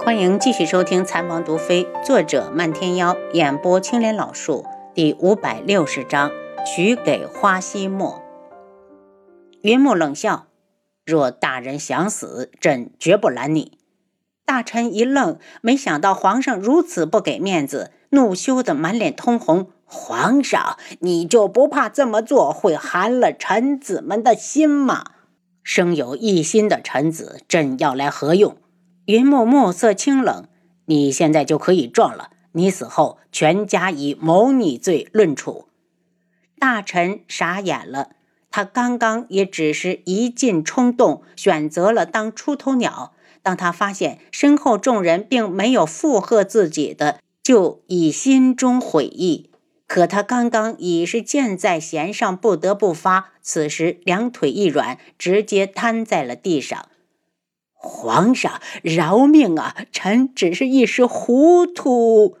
[0.00, 6.30] 欢迎继续收听《残王毒妃》，作者漫天妖，演播青莲老树，第五百六十章，
[6.64, 8.22] 许给花希墨。
[9.62, 10.46] 云木冷笑
[11.04, 13.78] ：“若大人想死，朕绝不拦你。”
[14.46, 19.70] 大臣一愣，没想到皇上如此不给面子，怒羞得满脸通红。
[19.84, 25.04] 皇上，你就不怕这么做会寒了臣子们的心吗？
[25.62, 28.56] 生有一心的臣子，朕要来何用？
[29.08, 30.48] 云木目色清冷，
[30.84, 32.28] 你现在就可以撞了。
[32.52, 35.68] 你死后，全家以谋逆罪论处。
[36.58, 38.10] 大臣傻眼了，
[38.50, 43.14] 他刚刚也只是一进冲动，选择了当出头鸟。
[43.40, 49.48] 当他发现身后众人并没有附和自己的，就已心中悔意。
[49.86, 53.30] 可他刚刚已是箭在弦上，不得不发。
[53.40, 56.90] 此时两腿一软，直接瘫在了地上。
[57.78, 59.74] 皇上饶命啊！
[59.92, 62.36] 臣只是一时糊涂。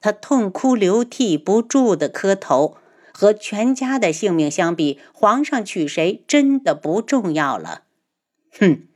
[0.00, 2.76] 他痛哭流涕，不住的磕头。
[3.14, 7.82] 和全家的性命相比，皇上娶谁真的不重要了。
[8.58, 8.88] 哼！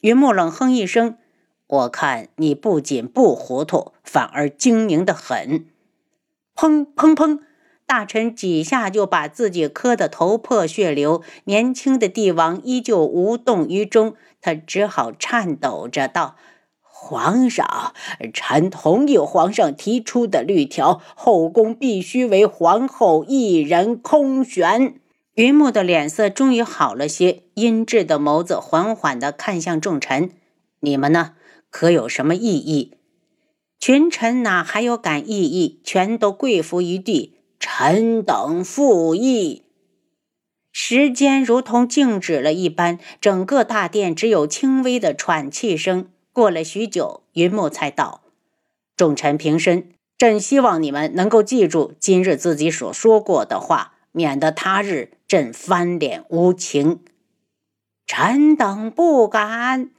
[0.00, 1.18] 云木冷哼一声，
[1.66, 5.66] 我看你不仅不糊涂，反而精明的很。
[6.54, 7.40] 砰砰砰！
[7.86, 11.22] 大臣几下就把自己磕得头破血流。
[11.44, 16.36] 年轻的帝王依旧无动于衷，他只好颤抖着道
[16.80, 17.92] ：“皇上，
[18.32, 24.94] 臣同意皇上提出的律条，后宫必须为皇后一人空悬。”
[25.34, 30.30] 云木的脸色终于好了些，阴鸷的眸子缓缓地看向众臣
[30.80, 31.32] ：“你们呢？
[31.70, 32.94] 可有什么异议？”
[33.80, 37.33] 群臣哪还有敢异议，全都跪伏于地。
[37.76, 39.64] 臣等附议。
[40.70, 46.08] 时间如同静止了一般，整个大殿只有轻微的喘气声。
[46.32, 48.22] 过了许久，云木才道
[48.96, 57.00] ：“众臣平身，朕希望你们能够记住今日自己所说过的话，免得他日朕翻脸无情。”
[58.06, 59.90] 臣等不敢。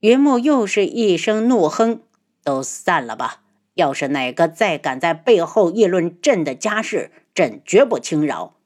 [0.00, 2.02] 云木又是一声怒哼。
[2.44, 3.40] 都散了吧！
[3.76, 8.56] 要是哪个再敢在背后议论朕的家事，朕绝不轻饶。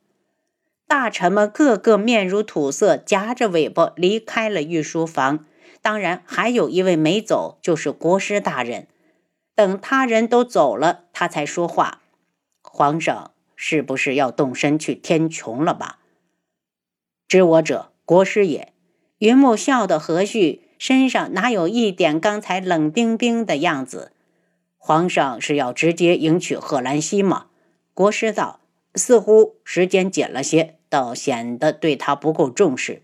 [0.86, 5.44] 大臣们个个面如土色，夹着尾巴离开了御书房。
[5.82, 8.86] 当然，还有一位没走，就是国师大人。
[9.56, 12.02] 等他人都走了，他才说话
[12.62, 15.98] ：“皇上是不是要动身去天穹了吧？”
[17.26, 18.72] 知我者，国师也。
[19.18, 20.60] 云木笑得和煦。
[20.78, 24.12] 身上哪有一点刚才冷冰冰的样子？
[24.82, 27.46] 皇上是要直接迎娶贺兰溪吗？
[27.92, 28.60] 国师道
[28.96, 33.02] ：“似乎时间紧了些，倒显得对他不够重视。”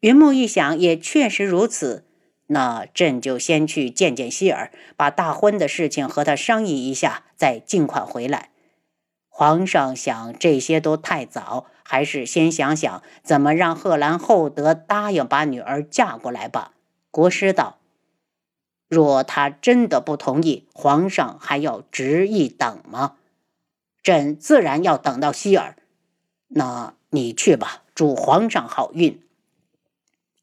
[0.00, 2.04] 云木一想，也确实如此。
[2.48, 8.50] 那朕就先去见见希儿，把大婚的事情和他商议一下，再尽快回来。
[9.28, 16.72] 皇上想这些都太早，还是先想想怎么让贺兰厚德答应把女儿嫁过来吧。
[17.12, 17.78] 国师道
[18.88, 23.16] ：“若他真的不同意，皇上还要执意等吗？
[24.02, 25.76] 朕自然要等到希儿。
[26.48, 29.20] 那你去吧，祝皇上好运。”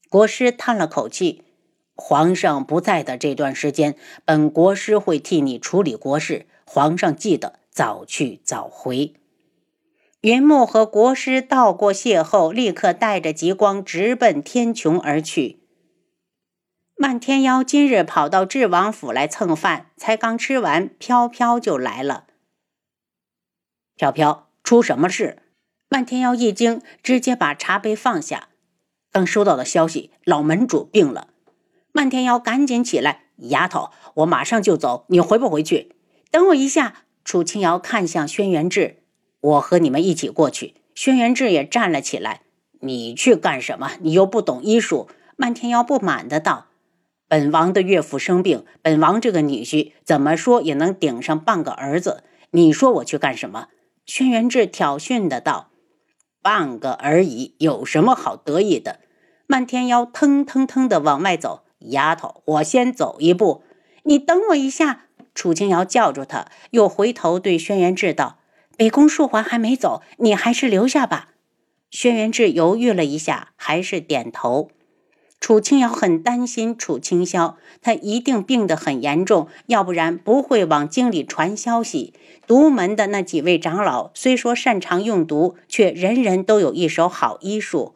[0.09, 1.43] 国师叹了口气
[1.95, 3.95] ：“皇上不在的这段时间，
[4.25, 6.45] 本国师会替你处理国事。
[6.65, 9.13] 皇上记得早去早回。”
[10.21, 15.62] 云木和国师道过谢后，立刻带着极光直奔天穹而去。
[16.95, 22.25] 漫天妖今日跑到智王府来蹭饭，才刚吃完，飘飘就来了。
[23.95, 25.39] 飘飘，出什么事？
[25.89, 28.49] 漫天妖一惊，直接把茶杯放下。
[29.11, 31.29] 刚收到的消息，老门主病了。
[31.91, 35.95] 漫天妖赶紧起来，丫头，我马上就走，你回不回去？
[36.31, 37.03] 等我一下。
[37.25, 38.97] 楚清瑶看向轩辕志，
[39.39, 40.75] 我和你们一起过去。
[40.93, 42.41] 轩辕志也站了起来。
[42.81, 43.91] 你去干什么？
[44.01, 45.09] 你又不懂医术。
[45.35, 46.67] 漫天妖不满的道。
[47.27, 52.23] 本王的岳父生病，本王这个女婿怎么说也能顶上半个儿子。
[52.51, 53.69] 你说我去干什么？
[54.05, 55.71] 轩辕志挑衅的道
[56.43, 58.99] ：“半个而已，有什么好得意的？”
[59.47, 63.63] 漫天妖腾腾腾的往外走，丫头，我先走一步，
[64.03, 65.05] 你等我一下。
[65.33, 68.37] 楚清瑶叫住他，又回头对轩辕志道
[68.77, 71.29] ：“北宫树环还没走，你还是留下吧。”
[71.89, 74.69] 轩辕志犹豫了一下，还是点头。
[75.43, 82.13] 楚清瑶很担心楚清霄，他一定病得很严重，要不然不会往京里传消息。
[82.47, 87.93] 独门的那几位长老虽说擅长用毒，却人人都有一手好医术。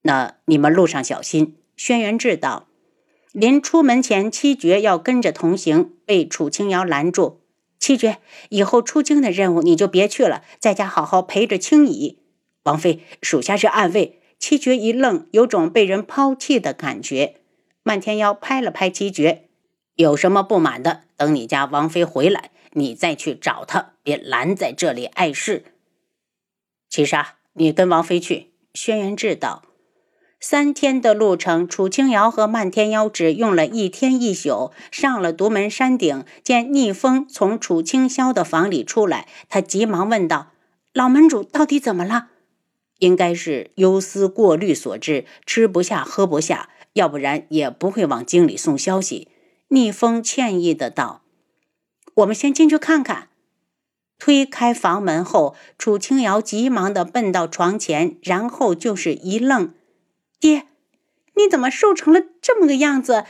[0.00, 1.56] 那你们路上小心。
[1.76, 2.68] 轩辕志道
[3.32, 7.42] ：“临出门前，七绝要跟着同行，被楚清瑶拦住。
[7.78, 8.16] 七绝，
[8.48, 12.20] 以后出京的任务你就别去了，在家好好陪着青姨。
[12.62, 14.15] 王妃，属下是暗卫。
[14.38, 17.36] 七绝一愣，有种被人抛弃的感觉。
[17.82, 19.48] 漫天妖拍了拍七绝，
[19.94, 25.64] 有什么不满的，等你家王妃回来，你再去找她，别拦在这里碍事。
[26.88, 28.52] 七杀，你跟王妃去。
[28.74, 29.62] 轩辕志道。
[30.38, 34.70] 三天的路程，楚清瑶和漫天妖只用了一天一宿。
[34.92, 40.52] 上了独门山顶，见逆风从楚清霄的房里出来，他急忙问道
[40.92, 42.28] ：“老门主到底怎么了？”
[42.98, 49.28] 应该是忧思过虑所致，吃不下喝不下，要不然也不会往京里送消息。
[49.68, 51.22] 逆风歉意的道
[52.14, 53.28] ：“我们先进去看看。”
[54.18, 59.74] 推开房门后，楚清瑶急忙的奔到床前，然后就是一愣。
[60.40, 60.66] 爹，
[61.34, 63.24] 你怎么瘦成了这么个样子？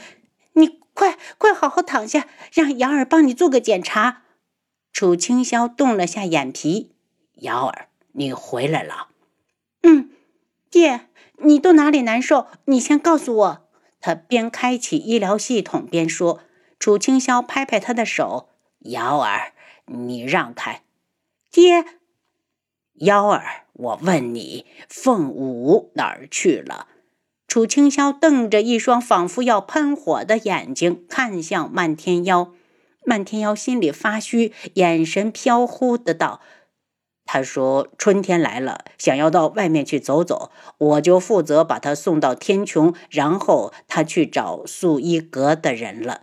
[0.52, 4.22] 你快快好好躺下，让瑶儿帮你做个检查。
[4.92, 6.92] 楚清霄动了下眼皮，
[7.34, 9.08] 瑶儿，你回来了。
[9.86, 10.10] 嗯，
[10.68, 11.06] 爹，
[11.38, 12.48] 你都哪里难受？
[12.64, 13.68] 你先告诉我。
[14.00, 16.40] 他边开启医疗系统边说。
[16.78, 18.50] 楚清霄拍拍他的手，
[18.80, 19.52] 瑶儿，
[19.86, 20.82] 你让开。
[21.50, 21.84] 爹，
[22.94, 26.88] 瑶儿，我问你，凤舞哪儿去了？
[27.48, 32.52] 楚清霄瞪着一双仿佛要喷火的眼睛看向漫天妖，
[33.04, 36.42] 漫天妖心里发虚，眼神飘忽的道
[37.26, 46.23] ：“他说春天来了，想要到外面去走走，我就负责把他送到天穹，然后他去找素衣阁的人了。”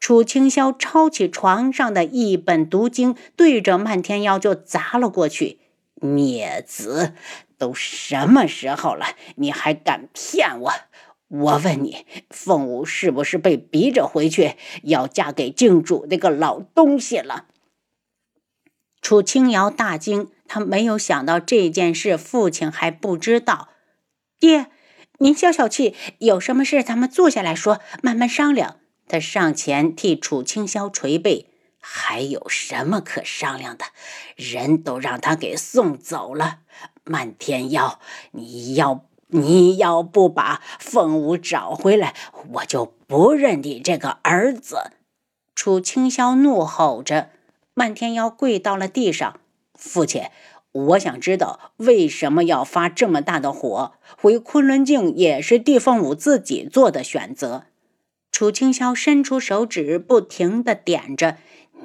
[0.00, 5.58] 楚清霄抄起床上的一本读经，对着漫天妖就砸了过去。
[6.00, 7.14] 孽子，
[7.58, 10.72] 都什么时候了，你还敢骗我？
[11.26, 14.54] 我问你，凤舞是不是被逼着回去，
[14.84, 17.47] 要嫁给靖主那个老东西了？
[19.00, 23.68] 楚清瑶大惊，他没有想到这件事父亲还不知道。
[24.38, 24.66] 爹，
[25.18, 28.76] 您消消气，有什么事咱们坐下来说，慢慢商量。
[29.06, 31.46] 他上前替楚清霄捶背。
[31.80, 33.84] 还有什么可商量的？
[34.36, 36.58] 人都让他给送走了。
[37.04, 38.00] 漫天妖，
[38.32, 42.14] 你要你要不把凤舞找回来，
[42.54, 44.90] 我就不认你这个儿子！
[45.54, 47.30] 楚清霄怒吼着。
[47.78, 49.38] 漫天妖跪到了地上
[49.78, 50.24] ：“父亲，
[50.72, 53.92] 我想知道为什么要发这么大的火？
[54.20, 57.66] 回昆仑镜也是地凤舞自己做的选择。”
[58.32, 61.36] 楚清霄伸出手指，不停的点着。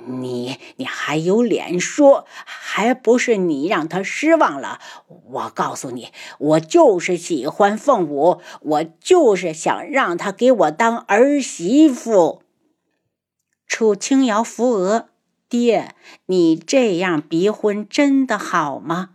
[0.08, 2.26] 你你还有脸说？
[2.44, 4.80] 还不是你让他失望了？
[5.08, 12.42] 我告诉你，我就是喜欢凤舞，我就是想让他给我当儿媳妇。
[13.68, 15.10] 楚清瑶扶额，
[15.54, 15.94] 爹，
[16.26, 19.12] 你这样逼婚真的好吗？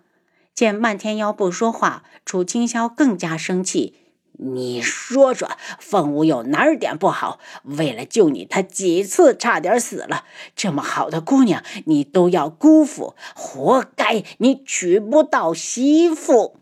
[0.55, 3.97] 见漫天妖不说话，楚清霄更加生气。
[4.35, 5.51] 你说说，
[5.81, 7.41] 凤舞有哪儿点不好？
[7.65, 10.27] 为了救你，她几次差点死了。
[10.55, 14.23] 这么好的姑娘，你都要辜负，活该！
[14.39, 16.61] 你娶不到媳妇。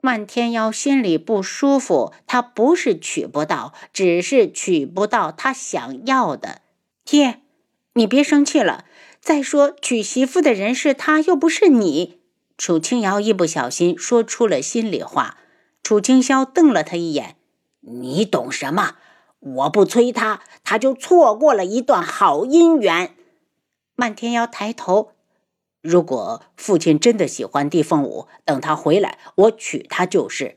[0.00, 6.60] 漫天妖心里不舒服，他不是娶不到，只是娶不到他想要的。
[7.04, 7.40] 爹，
[7.94, 8.84] 你别生气了。
[9.20, 12.20] 再说，娶媳妇的人是他，又不是你。
[12.56, 15.38] 楚清瑶一不小心说出了心里话。
[15.82, 17.36] 楚清霄瞪了他一眼
[17.80, 18.96] ：“你懂什么？
[19.40, 23.14] 我不催他，他就错过了一段好姻缘。”
[23.96, 25.12] 漫天瑶抬头
[25.82, 30.56] ：“如果父亲真的喜欢地凤舞，等他回来，我娶她就是。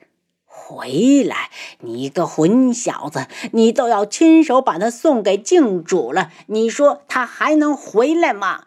[0.55, 8.65] 回来，你个混小子，你都要亲手把他送给靖主了，你说他还能回来吗？”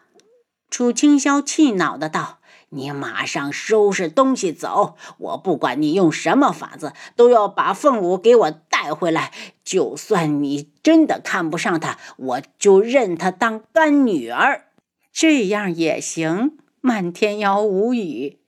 [0.69, 2.39] 楚清霄气恼的道。
[2.69, 4.97] 你马上收拾东西走！
[5.19, 9.31] 我不管你用什么法子，都要把凤舞给我带回来。
[9.63, 14.65] 就算你真的看不上她，我就认她当干女儿，
[15.13, 16.57] 这样也行。
[16.81, 18.39] 漫天妖无语。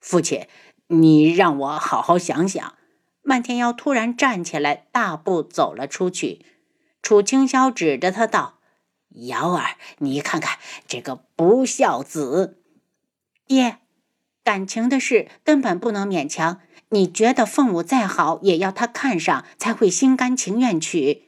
[0.00, 0.46] 父亲，
[0.88, 2.74] 你让我好好想想。
[3.22, 6.44] 漫天妖突然站起来，大步走了出去。
[7.00, 8.58] 楚清霄指着他道
[9.28, 12.62] ：“瑶儿，你看看这个不孝子。”
[13.46, 13.78] 爹，
[14.42, 16.60] 感情的事根本不能勉强。
[16.90, 21.24] 你觉得凤舞再好，也要他看上才会心甘情愿娶。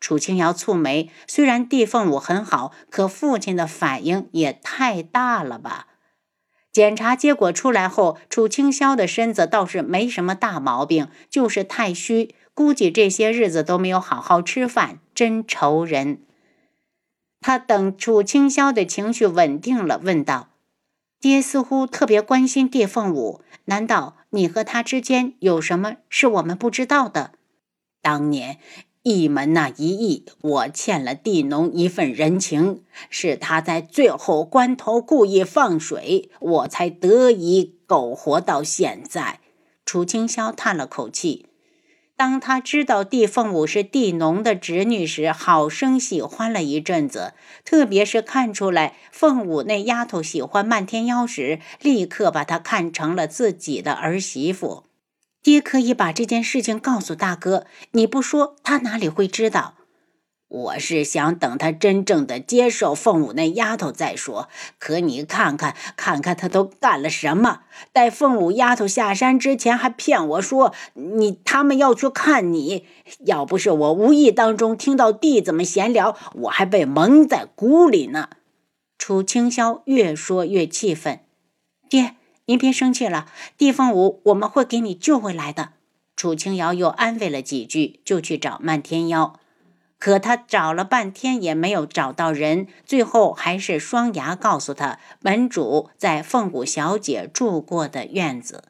[0.00, 5.88] 楚清瑶蹙眉，虽然地凤舞很好，可父亲的反应也太大了吧？
[6.78, 16.20] 检查结果出来后，楚清霄的身子倒是没什么大毛病，就是太虚，估计这些日子都没有好好吃饭，真愁人。
[17.40, 20.50] 他等楚清霄的情绪稳定了，问道
[21.18, 27.32] ：“爹似乎特别关心叶凤舞，难道你和他之间有什么是我们不知道的？
[28.00, 28.58] 当年
[29.08, 39.40] 一门那一役，我欠了地农一份人情，是他在最后关头故意放水，我才得以苟活到现在。”
[39.86, 41.46] 楚清霄叹了口气。
[42.14, 47.32] 当他知道地凤舞是帝农的侄女时，好生喜欢了一阵子。
[47.64, 54.82] 特别是看出来凤舞那丫头喜欢漫天妖时，立刻把她看成了自己的儿媳妇。
[55.48, 59.76] 爹可以把这件事情告诉大哥，你不说，他哪里会知道？
[60.46, 64.50] 我是想等他真正的接受凤舞那丫头再说。
[64.78, 67.60] 可你看看，看看他都干了什么！
[67.94, 72.84] 带凤舞丫头下山之前，还骗我说你他们要去看你。
[73.20, 78.28] 要不是我无意当中听到弟子们闲聊，我还被蒙在鼓里呢。
[78.98, 81.20] 楚清霄越说越气愤
[81.88, 82.16] ：“爹，
[82.48, 83.26] 您别生气了，
[83.58, 85.72] 地凤舞我们会给你救回来的。”
[86.16, 89.38] 楚清瑶又安慰了几句，就去找漫天妖。
[89.98, 98.64] 可他找了半天也没有找到人，最后还是双牙告诉他，门主在凤舞小姐住过的院子。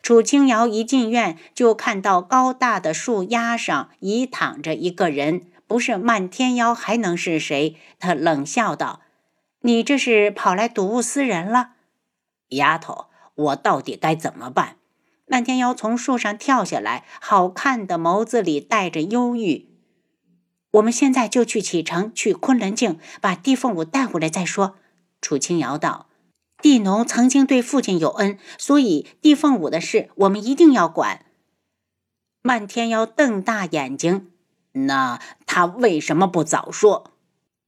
[0.00, 7.76] 楚清瑶一进院，就看到高大的树丫上已躺着一个人，不是漫天妖还能是谁？
[7.98, 9.02] 他冷笑道
[9.62, 11.70] ：“你这是跑来睹物思人了，
[12.56, 14.76] 丫头，我到底该怎么办？”
[15.26, 19.68] 漫天妖从树上跳下来，好看的眸子里带着忧郁。
[20.72, 24.76] 我们现在就去启程，去昆仑镜，把地凤舞带回来再说。
[25.22, 26.06] 楚清瑶道
[26.60, 31.24] ：“地农曾经对父亲有恩，所以地凤舞的事我们一定要管。”
[32.42, 34.30] 漫天妖瞪大眼睛
[34.72, 37.12] ：“那他为什么不早说？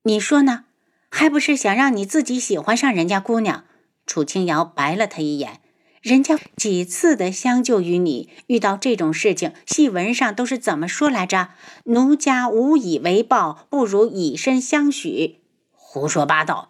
[0.02, 0.64] 你说呢？
[1.10, 3.64] 还不是想让你自己喜欢上人家姑娘？”
[4.06, 5.60] 楚清瑶白了他一眼。
[6.02, 11.48] 人家几次的相救于你，遇到这种事情，戏文上都是怎么说来着？
[11.84, 15.40] 奴家无以为报，不如以身相许。
[15.72, 16.68] 胡说八道！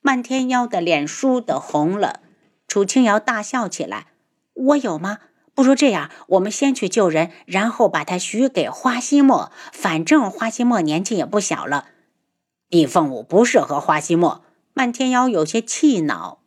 [0.00, 2.20] 漫天妖的脸倏地红了。
[2.68, 4.06] 楚清瑶大笑起来
[4.54, 5.18] ：“我有吗？
[5.54, 9.50] 不如这样，我们先去救人，然后把他许给花希墨。
[9.72, 11.86] 反正花希墨年纪也不小了。”
[12.70, 14.44] 易凤舞不适合花希墨。
[14.78, 16.38] 漫天妖有些气恼。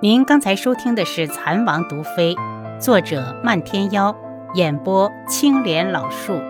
[0.00, 2.34] 您刚才收听的是《蚕王毒妃》，
[2.80, 4.16] 作者漫天妖，
[4.54, 6.40] 演播青莲老树。